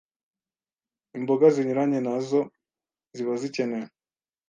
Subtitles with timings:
[1.17, 2.39] imboga zinyuranye nazo
[3.15, 3.87] ziba zikenewe